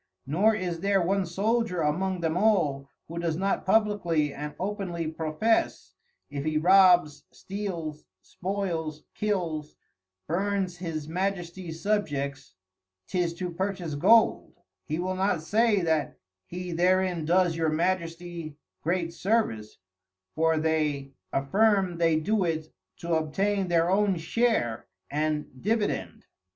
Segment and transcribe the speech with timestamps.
[0.25, 5.93] Nor is there one Soldier among them all, who does not publickly and openly profess,
[6.31, 9.75] if he robs, steals, spoils, kills,
[10.25, 12.55] burns His Majesties Subjects,
[13.05, 14.55] 'tis to purchase Gold:
[14.87, 19.77] He will not say that he therein does your Majesty great Service,
[20.33, 26.25] for they affirm they do it to obtain their own Share and Dividend.